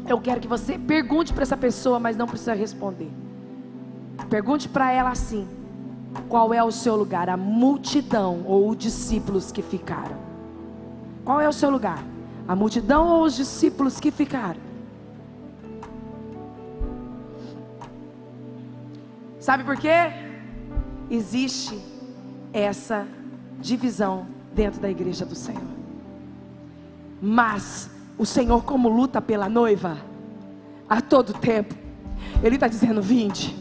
[0.07, 3.09] Eu quero que você pergunte para essa pessoa, mas não precisa responder.
[4.29, 5.47] Pergunte para ela assim:
[6.29, 7.29] qual é o seu lugar?
[7.29, 10.17] A multidão ou os discípulos que ficaram?
[11.25, 12.03] Qual é o seu lugar?
[12.47, 14.59] A multidão ou os discípulos que ficaram?
[19.39, 20.11] Sabe por quê?
[21.09, 21.79] Existe
[22.53, 23.07] essa
[23.59, 25.80] divisão dentro da igreja do Senhor.
[27.21, 29.97] Mas o Senhor, como luta pela noiva,
[30.89, 31.75] a todo tempo,
[32.43, 33.55] Ele está dizendo: vinde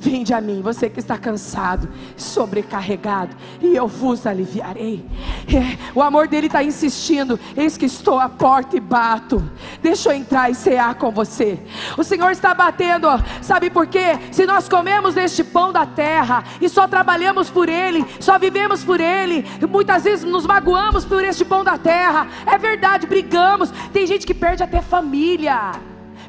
[0.00, 5.04] Vinde a mim, você que está cansado, sobrecarregado, e eu vos aliviarei.
[5.48, 9.42] É, o amor dele está insistindo: eis que estou à porta e bato.
[9.82, 11.58] Deixa eu entrar e cear com você.
[11.96, 13.08] O Senhor está batendo,
[13.42, 14.16] sabe por quê?
[14.30, 19.00] Se nós comemos deste pão da terra e só trabalhamos por ele, só vivemos por
[19.00, 22.28] ele, muitas vezes nos magoamos por este pão da terra.
[22.46, 23.72] É verdade, brigamos.
[23.92, 25.72] Tem gente que perde até família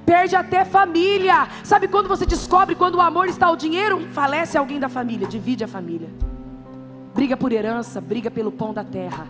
[0.10, 1.48] perde até família.
[1.64, 4.08] Sabe quando você descobre quando o amor está ao dinheiro?
[4.12, 6.10] Falece alguém da família, divide a família.
[7.14, 9.28] Briga por herança, briga pelo pão da terra.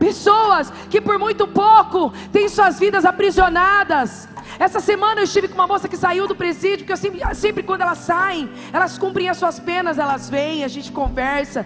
[0.00, 4.28] Pessoas que por muito pouco têm suas vidas aprisionadas.
[4.58, 7.82] Essa semana eu estive com uma moça que saiu do presídio, porque sempre, sempre quando
[7.82, 11.64] elas saem, elas cumprem as suas penas, elas vêm, a gente conversa,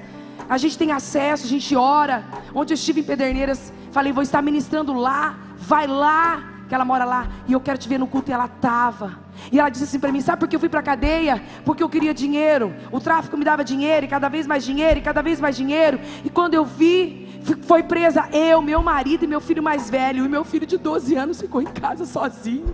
[0.50, 2.24] a gente tem acesso, a gente ora.
[2.54, 7.04] Ontem eu estive em Pederneiras, falei, vou estar ministrando lá, vai lá, que ela mora
[7.04, 9.18] lá, e eu quero te ver no culto, e ela estava.
[9.50, 11.42] E ela disse assim para mim: Sabe por que eu fui para a cadeia?
[11.64, 12.72] Porque eu queria dinheiro.
[12.92, 15.98] O tráfico me dava dinheiro, e cada vez mais dinheiro, e cada vez mais dinheiro.
[16.24, 17.28] E quando eu vi,
[17.62, 20.24] foi presa eu, meu marido e meu filho mais velho.
[20.24, 22.72] E meu filho de 12 anos ficou em casa sozinho.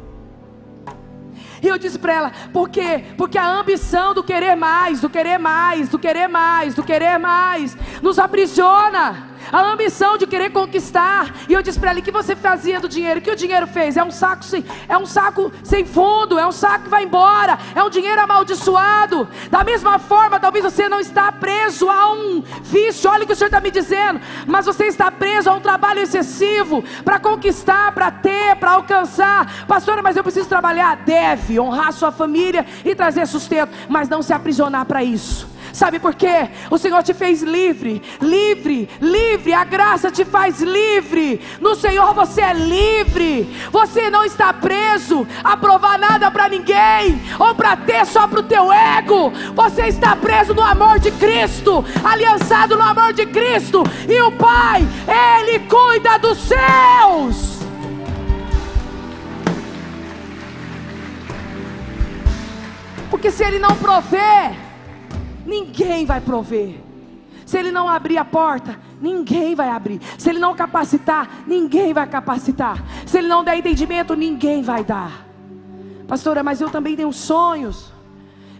[1.63, 3.03] E eu disse para ela: por quê?
[3.17, 7.75] Porque a ambição do querer mais, do querer mais, do querer mais, do querer mais,
[8.03, 11.35] nos aprisiona a ambição de querer conquistar.
[11.49, 13.21] E eu disse para ele: que você fazia do dinheiro?
[13.21, 13.97] O que o dinheiro fez?
[13.97, 17.59] É um saco sem, é um saco sem fundo, é um saco que vai embora,
[17.75, 19.29] é um dinheiro amaldiçoado.
[19.51, 23.37] Da mesma forma, talvez você não está preso a um vício, olha o que o
[23.37, 28.11] Senhor está me dizendo, mas você está preso a um trabalho excessivo para conquistar, para
[28.11, 29.67] ter, para alcançar.
[29.67, 30.97] Pastora, mas eu preciso trabalhar.
[30.97, 35.56] Deve honrar sua família e trazer sustento, mas não se aprisionar para isso.
[35.77, 36.49] Sabe por quê?
[36.71, 39.53] O Senhor te fez livre, livre, livre.
[39.53, 41.39] A graça te faz livre.
[41.61, 43.55] No Senhor você é livre.
[43.71, 48.45] Você não está preso a provar nada para ninguém ou para ter só para o
[48.45, 49.31] teu ego.
[49.55, 53.83] Você está preso no amor de Cristo, aliançado no amor de Cristo.
[54.09, 57.57] E o Pai, Ele cuida dos seus.
[63.11, 64.66] Porque se Ele não prover,
[65.47, 66.87] ninguém vai prover.
[67.47, 70.01] Se ele não abrir a porta, ninguém vai abrir.
[70.19, 72.83] Se ele não capacitar, ninguém vai capacitar.
[73.07, 75.25] Se ele não der entendimento, ninguém vai dar.
[76.09, 77.93] Pastora, mas eu também tenho sonhos.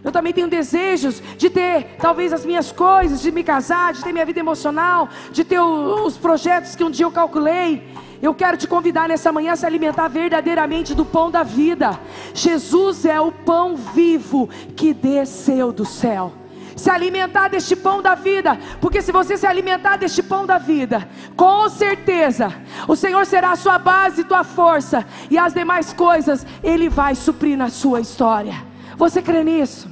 [0.01, 4.13] Eu também tenho desejos de ter talvez as minhas coisas, de me casar, de ter
[4.13, 7.85] minha vida emocional, de ter os projetos que um dia eu calculei.
[8.21, 11.99] Eu quero te convidar nessa manhã a se alimentar verdadeiramente do pão da vida.
[12.33, 14.47] Jesus é o pão vivo
[14.77, 16.31] que desceu do céu
[16.77, 21.09] se alimentar deste pão da vida, porque se você se alimentar deste pão da vida,
[21.35, 22.53] com certeza
[22.87, 27.57] o Senhor será a sua base tua força, e as demais coisas Ele vai suprir
[27.57, 28.63] na sua história.
[28.95, 29.89] Você crê nisso?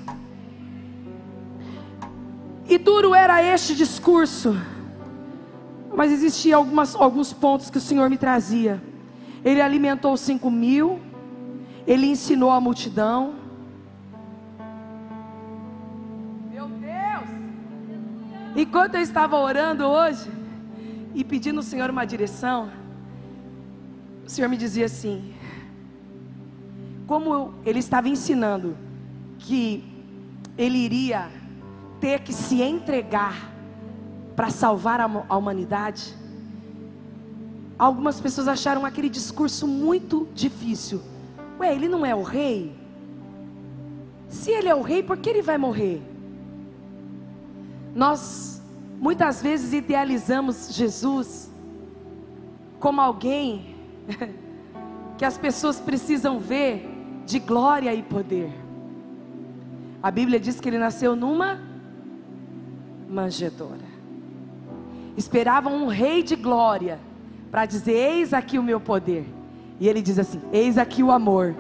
[2.68, 4.56] E duro era este discurso.
[5.96, 6.68] Mas existiam
[7.00, 8.82] alguns pontos que o Senhor me trazia.
[9.44, 11.00] Ele alimentou cinco mil,
[11.86, 13.45] ele ensinou a multidão.
[18.68, 20.28] Enquanto eu estava orando hoje
[21.14, 22.72] e pedindo ao Senhor uma direção,
[24.26, 25.36] o Senhor me dizia assim:
[27.06, 28.76] como ele estava ensinando
[29.38, 29.84] que
[30.58, 31.30] ele iria
[32.02, 33.52] ter que se entregar
[34.36, 36.16] para salvar a humanidade,
[37.78, 41.02] algumas pessoas acharam aquele discurso muito difícil.
[41.60, 42.76] Ué, ele não é o rei?
[44.28, 46.02] Se ele é o rei, por que ele vai morrer?
[47.94, 48.55] Nós
[49.00, 51.52] muitas vezes idealizamos Jesus
[52.80, 53.76] como alguém
[55.18, 56.88] que as pessoas precisam ver
[57.26, 58.52] de glória e poder.
[60.02, 61.60] A Bíblia diz que ele nasceu numa
[63.10, 63.96] manjedoura.
[65.18, 67.00] Esperavam um rei de glória
[67.50, 69.26] para dizer: Eis aqui o meu poder.
[69.80, 71.56] E ele diz assim: Eis aqui o amor,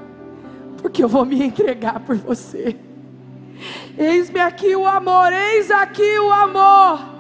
[0.82, 2.78] porque eu vou me entregar por você.
[3.98, 7.15] Eis-me aqui o amor, eis aqui o amor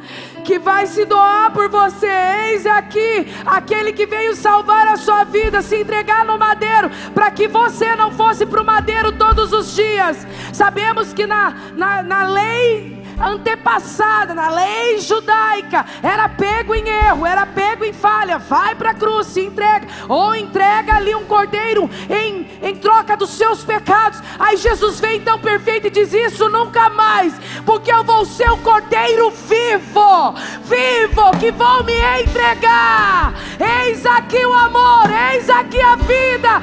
[0.46, 2.08] que vai se doar por você.
[2.52, 7.48] Eis aqui aquele que veio salvar a sua vida, se entregar no madeiro, para que
[7.48, 10.26] você não fosse para o madeiro todos os dias.
[10.54, 17.46] Sabemos que na, na, na lei antepassada, na lei judaica, era pego em erro, era
[17.46, 22.48] pego em falha, vai para a cruz, se entrega, ou entrega ali um cordeiro em,
[22.62, 24.22] em troca dos seus pecados.
[24.40, 27.34] Aí Jesus vem tão perfeito e diz: Isso nunca mais,
[27.66, 33.34] porque eu vou ser o cordeiro vivo, vivo, que vou me entregar.
[33.60, 36.62] Eis aqui o amor, eis aqui a vida,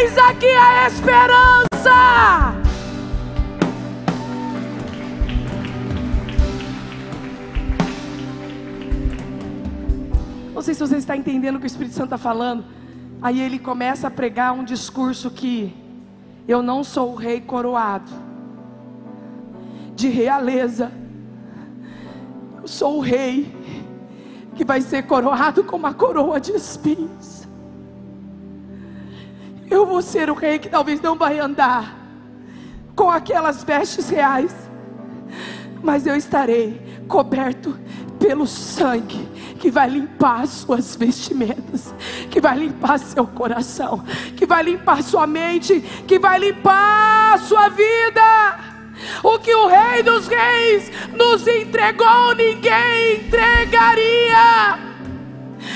[0.00, 1.62] eis aqui a esperança.
[10.62, 12.64] Não sei se você está entendendo o que o Espírito Santo está falando.
[13.20, 15.74] Aí ele começa a pregar um discurso que
[16.46, 18.12] eu não sou o rei coroado,
[19.96, 20.92] de realeza.
[22.60, 23.52] Eu sou o rei
[24.54, 27.44] que vai ser coroado com uma coroa de espinhos.
[29.68, 31.98] Eu vou ser o rei que talvez não vai andar
[32.94, 34.54] com aquelas vestes reais,
[35.82, 37.76] mas eu estarei coberto
[38.20, 39.28] pelo sangue
[39.62, 41.94] que vai limpar suas vestimentas,
[42.28, 44.04] que vai limpar seu coração,
[44.36, 48.58] que vai limpar sua mente, que vai limpar sua vida.
[49.22, 54.80] O que o Rei dos Reis nos entregou, ninguém entregaria.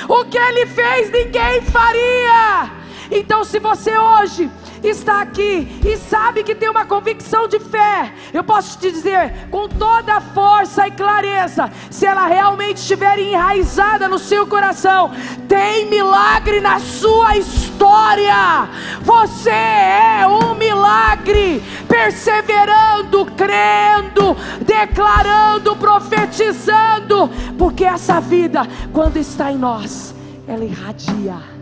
[0.08, 2.68] O que ele fez, ninguém faria.
[3.08, 4.50] Então, se você hoje
[4.82, 9.68] está aqui e sabe que tem uma convicção de fé, eu posso te dizer com
[9.68, 15.10] toda força e clareza: se ela realmente estiver enraizada no seu coração,
[15.48, 18.68] tem milagre na sua história.
[19.02, 30.14] Você é um milagre, perseverando, crendo, declarando, profetizando, porque essa vida, quando está em nós,
[30.46, 31.55] ela irradia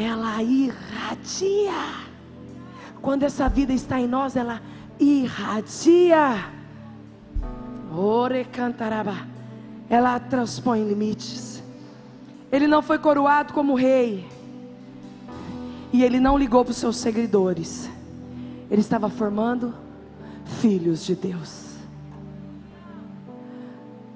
[0.00, 1.72] ela irradia.
[3.02, 4.60] Quando essa vida está em nós, ela
[4.98, 6.44] irradia.
[7.92, 9.16] Ore cantaraba.
[9.88, 11.62] Ela transpõe limites.
[12.52, 14.26] Ele não foi coroado como rei.
[15.92, 17.90] E ele não ligou para os seus seguidores.
[18.70, 19.74] Ele estava formando
[20.60, 21.74] filhos de Deus.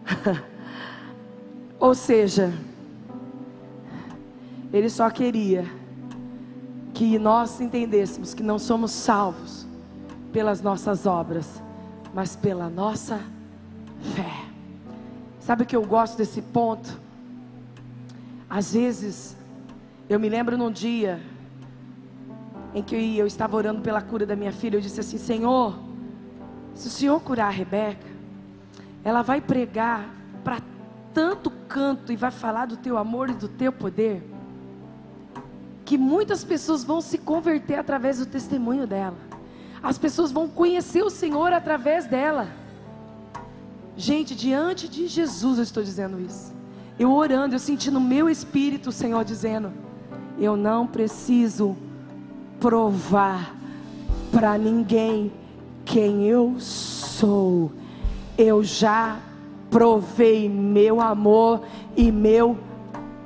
[1.81, 2.53] Ou seja,
[4.75, 5.65] ele só queria
[6.93, 9.65] que nós entendêssemos que não somos salvos
[10.33, 11.63] pelas nossas obras,
[12.13, 13.21] mas pela nossa
[14.17, 14.33] fé.
[15.39, 16.99] Sabe o que eu gosto desse ponto?
[18.51, 19.37] Às vezes,
[20.09, 21.21] eu me lembro num dia
[22.75, 25.79] em que eu estava orando pela cura da minha filha, eu disse assim: Senhor,
[26.75, 28.09] se o Senhor curar a Rebeca,
[29.05, 30.09] ela vai pregar
[30.43, 30.61] para
[31.13, 34.34] tanto canto e vai falar do teu amor e do teu poder
[35.85, 39.17] que muitas pessoas vão se converter através do testemunho dela.
[39.83, 42.49] As pessoas vão conhecer o Senhor através dela.
[43.97, 46.53] Gente, diante de Jesus eu estou dizendo isso.
[46.99, 49.73] Eu orando, eu senti no meu espírito o Senhor dizendo:
[50.39, 51.77] Eu não preciso
[52.59, 53.55] provar
[54.33, 55.31] para ninguém
[55.85, 57.71] quem eu sou.
[58.39, 59.19] Eu já
[59.71, 61.63] provei meu amor
[61.97, 62.59] e meu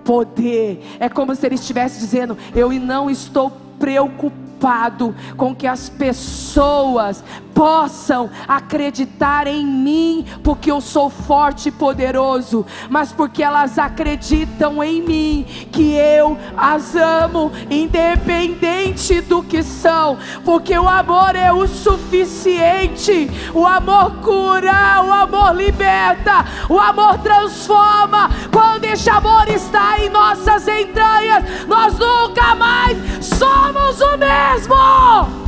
[0.09, 0.83] poder.
[0.99, 7.23] É como se ele estivesse dizendo: Eu não estou preocupado com que as pessoas
[7.59, 15.03] possam acreditar em mim, porque eu sou forte e poderoso, mas porque elas acreditam em
[15.03, 23.29] mim, que eu as amo, independente do que são, porque o amor é o suficiente,
[23.53, 28.31] o amor cura, o amor liberta, o amor transforma.
[28.53, 35.48] Quando esse amor está em nossas entranhas, nós nunca mais somos o mesmo.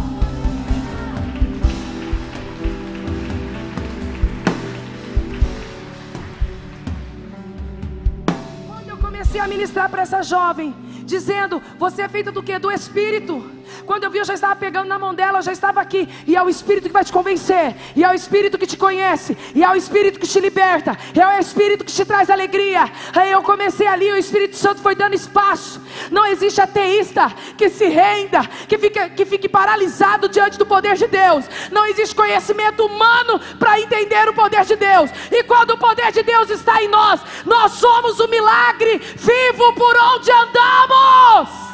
[9.41, 10.75] A ministrar para essa jovem,
[11.05, 12.59] dizendo: Você é feita do que?
[12.59, 13.60] Do Espírito.
[13.87, 16.09] Quando eu vi, eu já estava pegando na mão dela, eu já estava aqui.
[16.27, 17.75] E é o Espírito que vai te convencer.
[17.97, 19.37] E é o Espírito que te conhece.
[19.55, 20.97] E é o Espírito que te liberta.
[21.15, 22.91] E é o Espírito que te traz alegria.
[23.15, 25.81] Aí eu comecei ali, o Espírito Santo foi dando espaço.
[26.11, 31.07] Não existe ateísta que se renda, que fique, que fique paralisado diante do poder de
[31.07, 31.45] Deus.
[31.71, 35.11] Não existe conhecimento humano para entender o poder de Deus.
[35.31, 39.97] E quando o poder de Deus está em nós, nós somos o milagre vivo por
[39.97, 41.70] onde andamos.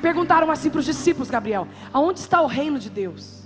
[0.00, 3.40] Perguntaram assim para os discípulos, Gabriel: aonde está o reino de Deus?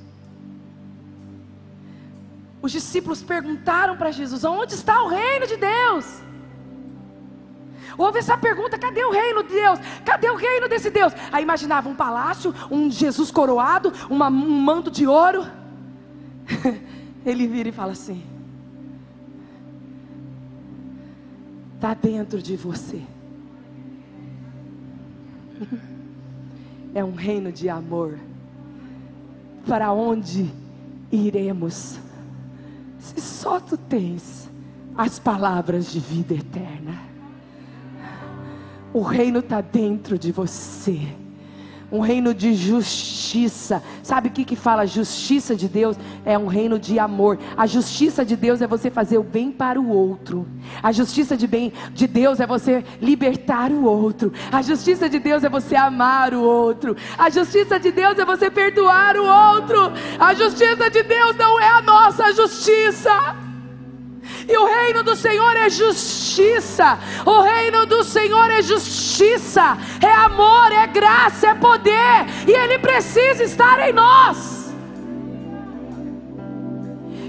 [2.63, 6.23] Os discípulos perguntaram para Jesus: aonde está o reino de Deus?
[7.99, 9.79] Houve essa pergunta: cadê o reino de Deus?
[10.05, 11.13] Cadê o reino desse Deus?
[11.33, 15.47] Aí imaginava um palácio, um Jesus coroado, uma, um manto de ouro.
[17.27, 18.25] Ele vira e fala assim:
[21.75, 23.03] está dentro de você.
[26.95, 28.19] é um reino de amor.
[29.67, 30.51] Para onde
[31.11, 31.99] iremos?
[32.99, 34.49] Se só tu tens
[34.97, 37.03] as palavras de vida eterna,
[38.93, 41.01] o reino está dentro de você
[41.95, 43.81] um reino de justiça.
[44.03, 45.97] Sabe o que, que fala justiça de Deus?
[46.25, 47.39] É um reino de amor.
[47.57, 50.45] A justiça de Deus é você fazer o bem para o outro.
[50.85, 54.31] A justiça de, bem, de Deus é você libertar o outro.
[54.53, 56.95] A justiça de Deus é você amar o outro.
[57.17, 59.91] A justiça de Deus é você perdoar o outro.
[60.19, 63.11] A justiça de Deus não é a nossa justiça.
[64.47, 66.99] E o reino do Senhor é justiça.
[67.25, 72.27] O reino do Senhor é justiça, é amor, é graça, é poder.
[72.47, 74.64] E Ele precisa estar em nós.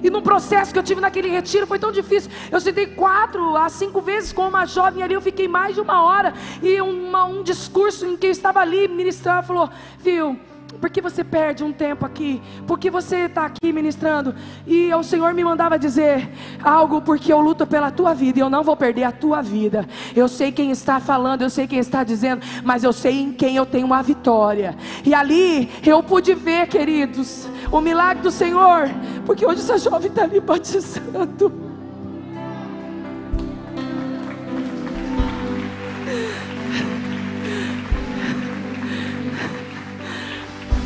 [0.06, 2.30] E no processo que eu tive naquele retiro foi tão difícil.
[2.52, 5.16] Eu sentei quatro a cinco vezes com uma jovem ali.
[5.16, 6.32] Eu fiquei mais de uma hora.
[6.62, 10.40] E uma, um discurso em que eu estava ali ministrando falou: Viu?
[10.80, 12.42] Por que você perde um tempo aqui?
[12.68, 14.36] Por que você está aqui ministrando?
[14.66, 16.30] E o Senhor me mandava dizer
[16.64, 19.88] algo, porque eu luto pela tua vida e eu não vou perder a tua vida.
[20.16, 23.56] Eu sei quem está falando, eu sei quem está dizendo, mas eu sei em quem
[23.56, 24.76] eu tenho uma vitória.
[25.04, 28.90] E ali eu pude ver, queridos, o milagre do Senhor,
[29.26, 31.75] porque hoje essa jovem está ali batizando.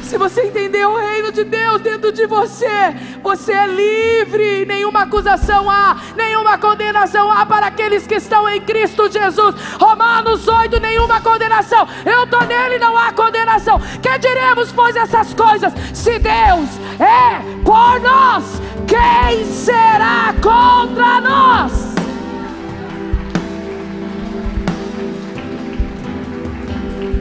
[0.10, 2.66] Se você entender o reino de Deus dentro de você,
[3.22, 4.66] você é livre.
[4.66, 9.53] Nenhuma acusação há, nenhuma condenação há para aqueles que estão em Cristo Jesus.
[9.80, 11.88] Romanos 8, nenhuma condenação.
[12.03, 13.80] Eu estou nele, não há condenação.
[14.01, 15.72] Que diremos, pois, essas coisas?
[15.93, 21.89] Se Deus é por nós, quem será contra nós?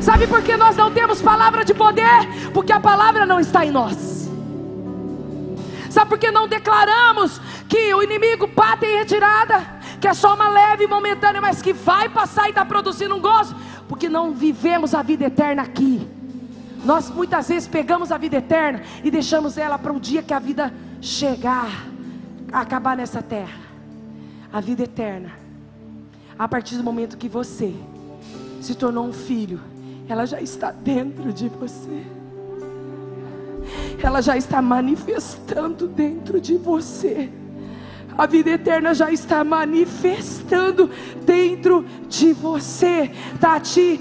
[0.01, 2.51] Sabe por que nós não temos palavra de poder?
[2.55, 4.29] Porque a palavra não está em nós.
[5.91, 9.79] Sabe por que não declaramos que o inimigo bate em retirada?
[10.01, 13.57] Que é só uma leve momentânea, mas que vai passar e está produzindo um gozo?
[13.89, 16.09] Porque não vivemos a vida eterna aqui.
[16.85, 20.39] Nós muitas vezes pegamos a vida eterna e deixamos ela para o dia que a
[20.39, 21.87] vida chegar,
[22.53, 23.59] acabar nessa terra.
[24.53, 25.33] A vida eterna,
[26.39, 27.75] a partir do momento que você
[28.61, 29.61] se tornou um filho
[30.09, 32.03] ela já está dentro de você.
[34.03, 37.29] Ela já está manifestando dentro de você.
[38.17, 40.91] A vida eterna já está manifestando
[41.25, 43.11] dentro de você.
[43.35, 44.01] Está te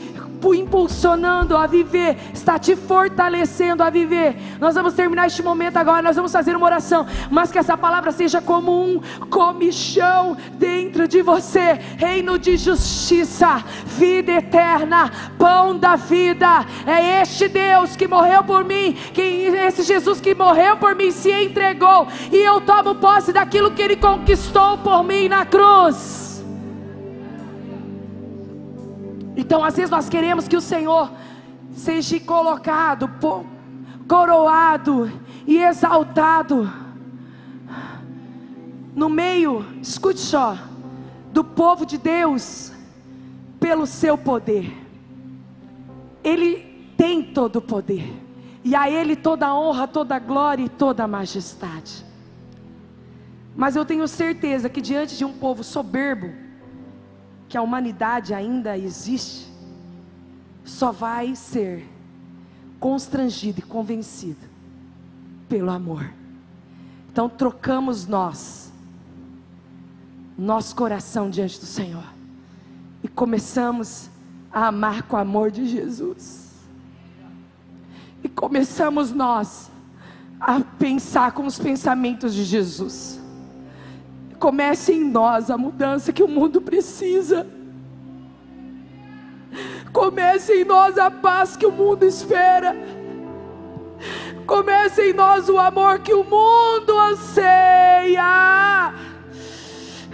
[0.56, 4.36] impulsionando a viver, está te fortalecendo a viver.
[4.60, 8.12] Nós vamos terminar este momento agora, nós vamos fazer uma oração, mas que essa palavra
[8.12, 16.66] seja como um comichão dentro de você, reino de justiça, vida eterna, pão da vida.
[16.86, 21.32] É este Deus que morreu por mim, que esse Jesus que morreu por mim se
[21.32, 26.27] entregou e eu tomo posse daquilo que ele conquistou por mim na cruz.
[29.38, 31.12] Então, às vezes, nós queremos que o Senhor
[31.72, 33.08] seja colocado,
[34.08, 35.12] coroado
[35.46, 36.68] e exaltado
[38.96, 40.58] no meio, escute só,
[41.32, 42.72] do povo de Deus,
[43.60, 44.76] pelo seu poder.
[46.24, 48.12] Ele tem todo o poder,
[48.64, 52.04] e a Ele toda a honra, toda a glória e toda a majestade.
[53.56, 56.47] Mas eu tenho certeza que diante de um povo soberbo,
[57.48, 59.48] que a humanidade ainda existe,
[60.64, 61.88] só vai ser
[62.80, 64.46] constrangido e convencido
[65.48, 66.12] pelo amor.
[67.12, 68.72] Então trocamos nós,
[70.38, 72.04] nosso coração diante do Senhor,
[73.02, 74.10] e começamos
[74.52, 76.48] a amar com o amor de Jesus.
[78.24, 79.72] E começamos nós
[80.40, 83.17] a pensar com os pensamentos de Jesus.
[84.40, 87.48] Comece em nós a mudança que o mundo precisa.
[89.92, 92.76] Comece em nós a paz que o mundo espera.
[94.46, 98.24] Comece em nós o amor que o mundo anseia.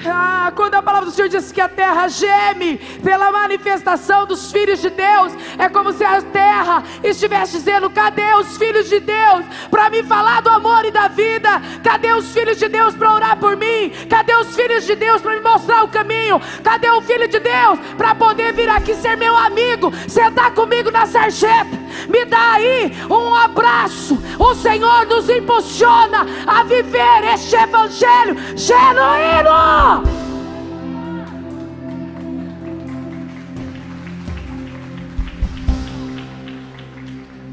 [0.06, 4.82] Ah, quando a palavra do Senhor diz que a terra geme pela manifestação dos filhos
[4.82, 9.90] de Deus, é como se a terra estivesse dizendo: cadê os filhos de Deus para
[9.90, 11.62] me falar do amor e da vida?
[11.84, 13.92] Cadê os filhos de Deus para orar por mim?
[14.10, 16.42] Cadê os filhos de Deus para me mostrar o caminho?
[16.64, 21.06] Cadê o filho de Deus para poder vir aqui ser meu amigo, sentar comigo na
[21.06, 21.83] sarjeta?
[22.10, 24.18] Me dá aí um abraço.
[24.40, 30.24] O Senhor nos impulsiona a viver este evangelho genuíno.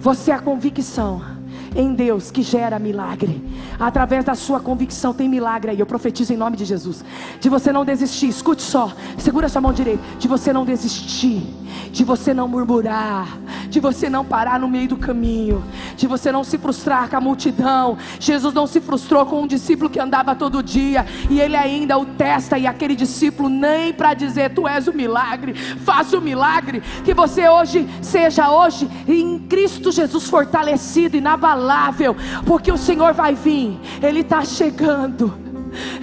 [0.00, 1.22] Você é a convicção
[1.76, 3.42] em Deus que gera milagre.
[3.78, 5.80] Através da sua convicção tem milagre aí.
[5.80, 7.04] Eu profetizo em nome de Jesus.
[7.38, 8.28] De você não desistir.
[8.28, 8.92] Escute só.
[9.18, 10.02] Segura sua mão direita.
[10.18, 11.42] De você não desistir.
[11.90, 13.38] De você não murmurar.
[13.68, 15.62] De você não parar no meio do caminho.
[15.96, 17.98] De você não se frustrar com a multidão.
[18.18, 21.04] Jesus não se frustrou com um discípulo que andava todo dia.
[21.28, 22.58] E ele ainda o testa.
[22.58, 25.54] E aquele discípulo nem para dizer: Tu és o milagre.
[25.54, 26.82] Faça o milagre.
[27.04, 32.16] Que você hoje seja hoje em Cristo Jesus fortalecido, inabalável
[32.46, 35.49] porque o Senhor vai vir, Ele está chegando.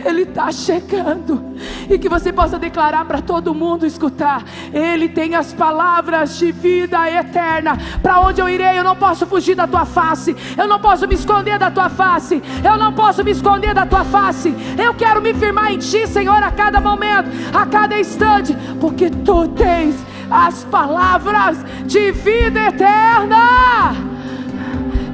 [0.04, 1.44] Ele está chegando,
[1.90, 4.44] e que você possa declarar para todo mundo escutar:
[4.74, 7.78] Ele tem as palavras de vida eterna.
[8.02, 11.16] Para onde eu irei, eu não posso fugir da tua face, eu não posso me
[11.16, 14.54] esconder da tua face, eu não posso me esconder da tua face.
[14.78, 19.48] Eu quero me firmar em Ti, Senhor, a cada momento, a cada instante, porque Tu
[19.50, 19.96] tens
[20.30, 23.96] as palavras de vida eterna.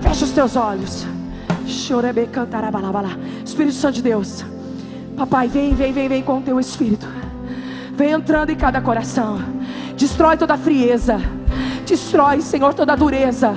[0.02, 1.06] Feche os teus olhos.
[3.54, 4.44] Espírito Santo de Deus.
[5.16, 7.08] Papai, vem, vem, vem, vem com o teu Espírito.
[7.96, 9.40] Vem entrando em cada coração.
[9.96, 11.22] Destrói toda a frieza.
[11.86, 13.54] Destrói, Senhor, toda a dureza.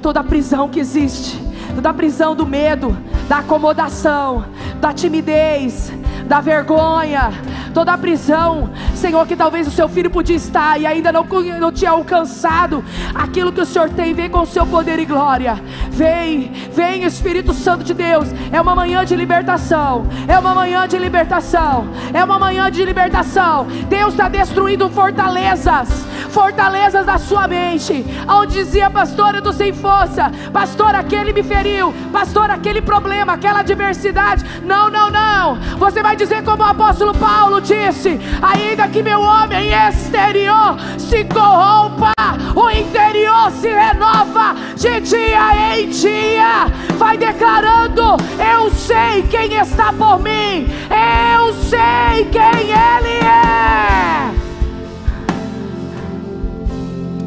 [0.00, 1.38] Toda a prisão que existe.
[1.74, 2.96] Toda a prisão do medo,
[3.28, 4.46] da acomodação,
[4.80, 5.92] da timidez,
[6.26, 7.30] da vergonha,
[7.74, 11.26] toda a prisão, Senhor, que talvez o seu filho podia estar e ainda não,
[11.60, 12.82] não tinha alcançado
[13.14, 15.60] aquilo que o Senhor tem, vem com o seu poder e glória.
[15.94, 18.28] Vem, vem Espírito Santo de Deus.
[18.50, 23.68] É uma manhã de libertação, é uma manhã de libertação, é uma manhã de libertação.
[23.88, 30.32] Deus está destruindo fortalezas, fortalezas da sua mente, onde dizia, pastor, eu estou sem força,
[30.52, 34.44] pastor, aquele me feriu, pastor, aquele problema, aquela adversidade.
[34.64, 35.54] Não, não, não.
[35.78, 42.12] Você vai dizer como o apóstolo Paulo disse: ainda que meu homem exterior se corrompa,
[42.56, 46.66] o interior se renova de dia em dia.
[46.96, 48.02] Vai declarando:
[48.38, 54.34] Eu sei quem está por mim, eu sei quem Ele é.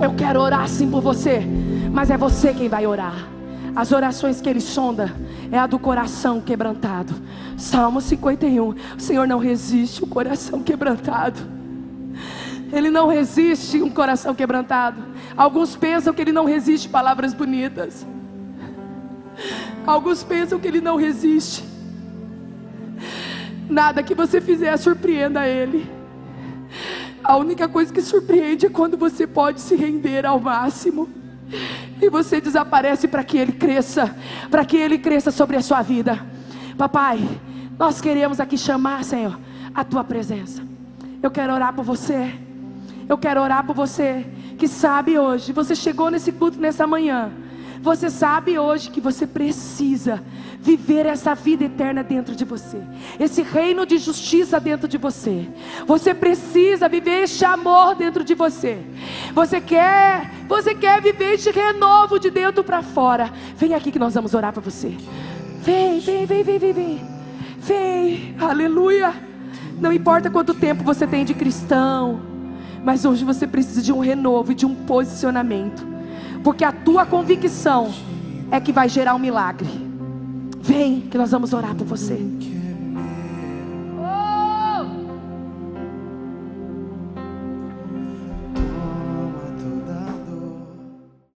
[0.03, 1.41] Eu quero orar assim por você,
[1.91, 3.27] mas é você quem vai orar.
[3.75, 5.13] As orações que Ele sonda
[5.51, 7.13] é a do coração quebrantado.
[7.57, 8.69] Salmo 51.
[8.69, 11.57] O Senhor não resiste o coração quebrantado.
[12.71, 15.01] Ele não resiste um coração quebrantado.
[15.35, 18.05] Alguns pensam que ele não resiste palavras bonitas.
[19.87, 21.63] Alguns pensam que ele não resiste.
[23.69, 25.89] Nada que você fizer surpreenda ele.
[27.23, 31.09] A única coisa que surpreende é quando você pode se render ao máximo.
[32.01, 34.15] E você desaparece para que Ele cresça,
[34.51, 36.19] para que Ele cresça sobre a sua vida.
[36.77, 37.19] Papai,
[37.79, 39.39] nós queremos aqui chamar, Senhor,
[39.73, 40.61] a Tua presença.
[41.23, 42.35] Eu quero orar por você.
[43.09, 44.25] Eu quero orar por você
[44.57, 47.31] que sabe hoje, você chegou nesse culto nessa manhã.
[47.81, 50.21] Você sabe hoje que você precisa
[50.59, 52.81] viver essa vida eterna dentro de você,
[53.19, 55.47] esse reino de justiça dentro de você.
[55.85, 58.79] Você precisa viver este amor dentro de você.
[59.33, 63.31] Você quer, você quer viver este renovo de dentro para fora.
[63.55, 64.95] Vem aqui que nós vamos orar para você.
[65.61, 67.01] Vem, vem, vem, vem, vem, vem.
[67.59, 68.35] Vem.
[68.39, 69.13] Aleluia.
[69.79, 72.21] Não importa quanto tempo você tem de cristão,
[72.83, 75.96] mas hoje você precisa de um renovo e de um posicionamento.
[76.43, 77.93] Porque a tua convicção
[78.51, 79.69] é que vai gerar um milagre.
[80.59, 82.19] Vem, que nós vamos orar por você.